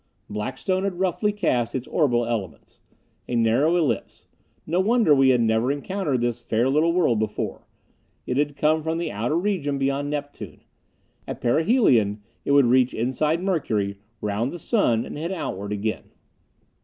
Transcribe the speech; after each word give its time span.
Blackstone 0.31 0.83
had 0.83 0.97
roughly 0.97 1.31
cast 1.31 1.75
its 1.75 1.85
orbital 1.87 2.25
elements. 2.25 2.79
A 3.27 3.35
narrow 3.35 3.75
ellipse. 3.75 4.25
No 4.65 4.79
wonder 4.79 5.13
we 5.13 5.29
had 5.29 5.41
never 5.41 5.71
encountered 5.71 6.21
this 6.21 6.41
fair 6.41 6.69
little 6.69 6.91
world 6.91 7.19
before. 7.19 7.67
It 8.25 8.35
had 8.37 8.55
come 8.55 8.81
from 8.81 8.97
the 8.97 9.11
outer 9.11 9.37
region 9.37 9.77
beyond 9.77 10.09
Neptune. 10.09 10.61
At 11.27 11.39
perihelion 11.39 12.23
it 12.45 12.51
would 12.53 12.65
reach 12.65 12.95
inside 12.95 13.43
Mercury, 13.43 13.99
round 14.21 14.51
the 14.51 14.57
Sun, 14.57 15.05
and 15.05 15.19
head 15.19 15.31
outward 15.31 15.71
again. 15.71 16.05